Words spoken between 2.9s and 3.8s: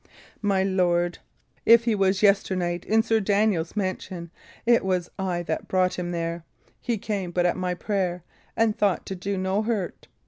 Sir Daniel's